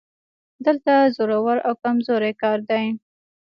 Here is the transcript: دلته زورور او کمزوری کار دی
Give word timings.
دلته 0.65 0.93
زورور 1.15 1.57
او 1.67 1.73
کمزوری 1.83 2.31
کار 2.41 2.57
دی 2.69 2.85